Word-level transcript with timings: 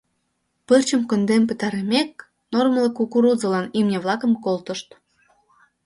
Пырчым 0.67 1.01
конден 1.09 1.41
пытарымек, 1.49 2.11
нормылык 2.53 2.93
кукурузылан 2.97 3.65
имнян-влакым 3.79 4.31
колтышт. 4.45 4.89